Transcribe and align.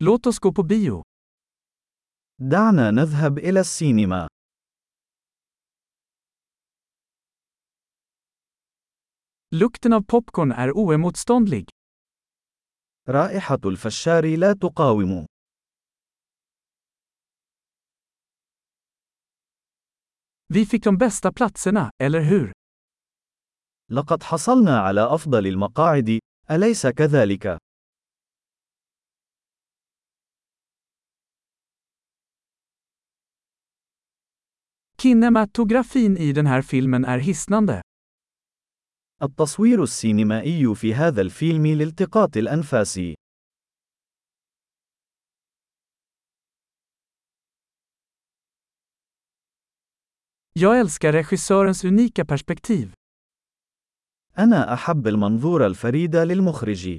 Låt 0.00 0.26
oss 0.26 0.38
gå 0.38 0.52
på 0.52 0.62
bio. 0.62 1.02
دعنا 2.40 2.90
نذهب 2.90 3.38
إلى 3.38 3.60
السينما. 3.60 4.28
Lukten 9.50 9.92
av 9.92 10.04
popcorn 10.04 10.52
är 10.52 10.70
oemotståndlig. 10.72 11.68
رائحة 13.08 13.58
الفشار 13.64 14.36
لا 14.36 14.52
تقاوم. 14.52 15.26
Vi 20.48 20.66
fick 20.66 20.84
de 20.84 20.98
bästa 20.98 21.32
platserna, 21.32 21.90
eller 22.02 22.20
hur? 22.20 22.52
لقد 23.90 24.22
حصلنا 24.22 24.78
على 24.80 25.14
أفضل 25.14 25.46
المقاعد، 25.46 26.18
أليس 26.50 26.86
كذلك؟ 26.86 27.67
Kinematografin 35.02 36.16
i 36.16 36.32
den 36.32 36.46
här 36.46 36.62
filmen 36.62 37.04
är 37.04 37.18
hisnande. 37.18 37.82
التصوير 39.22 39.82
السينمائي 39.82 40.74
في 40.74 40.94
هذا 40.94 41.20
الفيلم 41.20 41.66
لالتقاط 41.66 42.36
الأنفاس. 42.36 43.00
Jag 50.52 50.80
älskar 50.80 51.12
regissörens 51.12 51.84
unika 51.84 52.24
perspektiv. 52.24 52.92
أنا 54.38 54.74
أحب 54.74 55.06
المنظور 55.06 55.66
الفريد 55.66 56.16
للمخرج. 56.16 56.98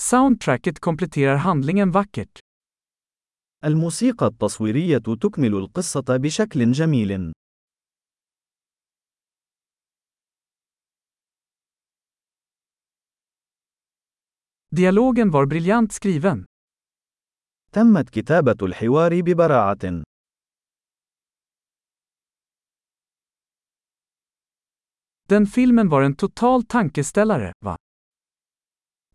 Soundtracket 0.00 0.80
kompletterar 0.80 1.36
handlingen 1.36 1.90
vackert. 1.90 2.38
الموسيقى 3.64 4.26
التصويرية 4.26 4.98
تكمل 4.98 5.54
القصة 5.54 6.04
بشكل 6.16 6.72
جميل. 6.72 7.32
Dialogen 14.76 15.30
var 15.30 15.46
briljant 15.46 15.92
skriven. 15.92 16.44
تمت 17.72 18.10
كتابة 18.10 18.56
الحوار 18.62 19.20
ببراعة. 19.20 20.02
Den 25.28 25.46
filmen 25.46 25.88
var 25.88 26.02
en 26.02 26.16
total 26.16 26.62
tankeställare, 26.62 27.52
va? 27.64 27.76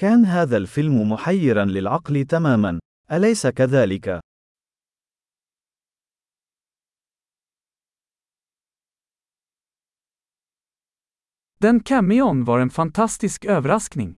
كان 0.00 0.24
هذا 0.24 0.56
الفيلم 0.56 1.12
محيرا 1.12 1.64
للعقل 1.64 2.24
تماما، 2.24 2.80
أليس 3.12 3.46
كذلك؟ 3.46 4.20
Den 11.58 11.80
cameon 11.80 12.44
var 12.44 12.60
en 12.60 12.70
fantastisk 12.70 13.44
överraskning. 13.44 14.16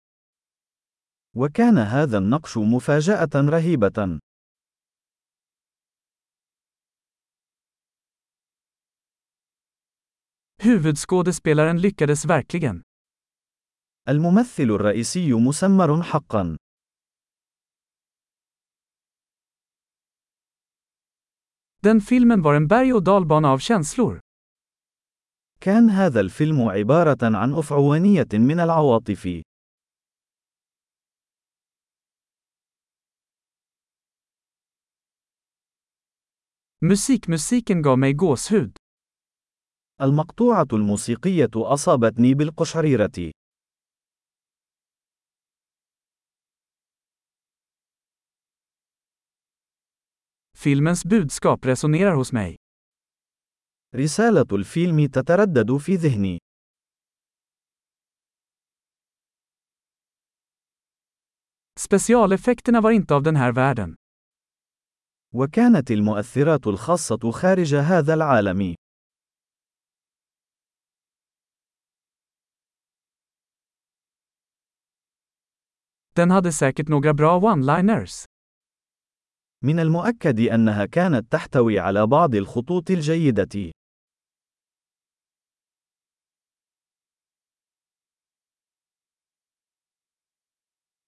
وكان 1.35 1.77
هذا 1.77 2.17
النقش 2.17 2.57
مفاجأة 2.57 3.29
رهيبة. 3.35 4.19
Huvudskådespelaren 10.63 11.81
lyckades 11.81 12.25
verkligen. 12.25 12.90
الممثل 14.09 14.63
الرئيسي 14.63 15.33
مسمر 15.33 16.03
حقا. 16.03 16.57
Den 21.83 22.01
filmen 22.01 22.41
var 22.41 22.55
en 22.55 22.67
berg- 22.67 22.93
och 22.93 23.03
dalbana 23.03 23.47
av 23.51 23.57
känslor. 23.59 24.19
كان 25.61 25.89
هذا 25.89 26.19
الفيلم 26.19 26.61
عبارة 26.61 27.17
عن 27.37 27.53
أفعوانية 27.53 28.27
من 28.33 28.59
العواطف. 28.59 29.41
Musikmusiken 36.83 37.81
gav 37.81 37.97
mig 37.97 38.15
gåshud. 38.15 38.77
المقطوعة 40.01 40.67
الموسيقية 40.73 41.51
أصابتني 41.55 42.33
بالقشعريرة. 42.33 43.31
Filmens 50.61 51.05
budskap 51.05 51.65
resonerar 51.65 52.15
hos 52.15 52.31
mig. 52.33 52.55
رسالة 53.95 54.45
الفيلم 54.51 55.07
تتردد 55.07 55.77
في 55.77 55.95
ذهني. 55.95 56.39
Specialeffekterna 61.79 62.81
var 62.81 62.91
inte 62.91 63.15
av 63.15 63.23
den 63.23 63.35
här 63.35 63.51
världen. 63.51 63.95
وكانت 65.33 65.91
المؤثرات 65.91 66.67
الخاصة 66.67 67.31
خارج 67.31 67.75
هذا 67.75 68.13
العالم. 68.13 68.75
Den 76.15 76.31
hade 76.31 76.51
säkert 76.51 76.87
några 76.87 77.13
bra 77.13 77.39
one-liners. 77.39 78.25
من 79.63 79.79
المؤكد 79.79 80.39
أنها 80.39 80.85
كانت 80.85 81.31
تحتوي 81.31 81.79
على 81.79 82.07
بعض 82.07 82.35
الخطوط 82.35 82.91
الجيدة. 82.91 83.71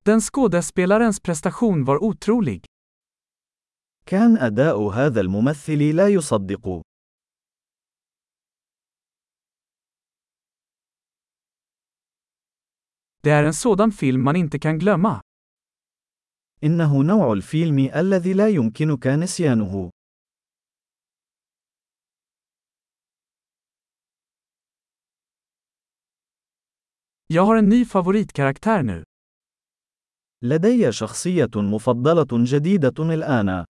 Den 0.06 0.22
skådespelarens 0.22 1.19
prestation 1.19 1.84
var 1.84 2.03
otrolig. 2.03 2.66
كان 4.06 4.38
أداء 4.38 4.81
هذا 4.90 5.22
الممثل 5.22 5.96
لا 5.96 6.08
يصدق. 6.08 6.81
Det 13.24 13.30
är 13.30 13.44
en 13.44 13.53
sådan 13.53 13.92
film 13.92 14.24
man 14.24 14.36
inte 14.36 14.59
kan 14.59 14.80
glömma. 14.80 15.22
إنه 16.63 17.03
نوع 17.03 17.34
الفيلم 17.34 17.79
الذي 17.96 18.34
لا 18.34 18.47
يمكنك 18.47 19.07
نسيانه. 19.07 19.90
Jag 27.28 27.44
har 27.44 27.56
en 27.56 27.69
ny 27.69 27.85
favoritkaraktär 27.85 28.84
nu. 28.84 29.03
لدي 30.41 30.91
شخصية 30.91 31.51
مفضلة 31.56 32.28
جديدة 32.31 33.13
الآن. 33.13 33.66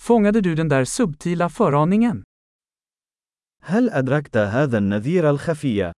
Fångade 0.00 0.40
du 0.40 0.54
den 0.54 0.68
där 0.68 0.84
subtila 0.84 1.48
föraningen? 1.48 2.25
هل 3.68 3.90
أدركت 3.90 4.36
هذا 4.36 4.78
النذير 4.78 5.30
الخفي؟ 5.30 5.92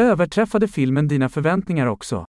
Överträffade 0.00 0.68
filmen 0.68 1.08
dina 1.08 1.28
förväntningar 1.28 1.86
också? 1.86 2.24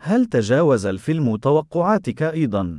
هل 0.00 0.26
تجاوز 0.26 0.86
الفيلم 0.86 1.36
توقعاتك 1.36 2.22
أيضا؟ 2.22 2.78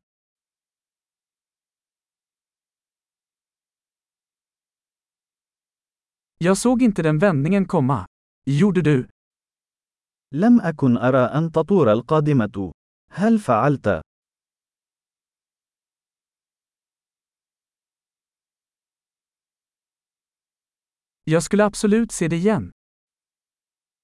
Jag 6.37 6.57
såg 6.57 6.81
inte 6.81 7.01
den 7.01 7.17
vändningen 7.19 7.65
komma. 7.65 8.05
Gjorde 8.45 8.81
du? 8.81 9.07
لم 10.33 10.61
أكن 10.61 10.97
أرى 10.97 11.25
أن 11.37 11.51
تطور 11.51 11.91
القادمة. 11.91 12.71
هل 13.11 13.39
فعلت؟ 13.39 14.08
Jag 21.31 21.43
skulle 21.43 21.65
absolut 21.65 22.11
se 22.11 22.27
det 22.27 22.35
igen. 22.35 22.71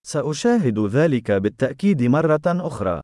سأشاهد 0.07 0.79
ذلك 0.79 1.31
بالتأكيد 1.31 2.03
مرة 2.03 2.41
أخرى. 2.45 3.01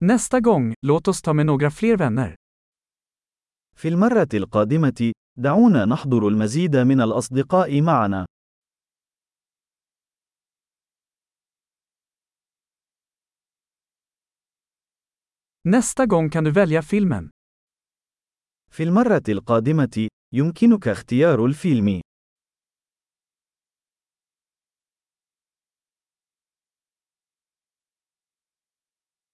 Nästa 0.00 0.40
gång, 0.40 0.74
låt 0.86 1.08
oss 1.08 1.22
ta 1.22 1.32
med 1.32 1.46
några 1.46 1.70
fler 1.70 1.96
vänner. 1.96 2.34
في 3.76 3.88
المرة 3.88 4.28
القادمة، 4.34 5.12
دعونا 5.36 5.84
نحضر 5.84 6.28
المزيد 6.28 6.76
من 6.76 7.00
الأصدقاء 7.00 7.80
معنا. 7.80 8.26
Nästa 15.64 16.06
gång 16.06 16.30
kan 16.30 16.44
du 16.44 16.50
välja 16.50 16.82
filmen. 16.82 17.35
في 18.76 18.82
المرة 18.82 19.22
القادمة، 19.28 20.08
يمكنك 20.34 20.88
اختيار 20.88 21.44
الفيلم. 21.46 22.00